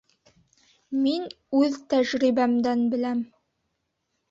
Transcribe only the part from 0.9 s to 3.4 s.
Мин үҙ тәжрибәмдән беләм...